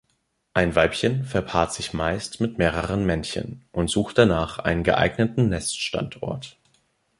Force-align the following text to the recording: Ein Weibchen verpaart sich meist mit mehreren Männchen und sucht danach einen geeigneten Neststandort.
Ein 0.55 0.73
Weibchen 0.75 1.25
verpaart 1.25 1.73
sich 1.73 1.93
meist 1.93 2.41
mit 2.41 2.57
mehreren 2.57 3.05
Männchen 3.05 3.65
und 3.71 3.87
sucht 3.87 4.17
danach 4.17 4.57
einen 4.57 4.83
geeigneten 4.83 5.49
Neststandort. 5.49 6.57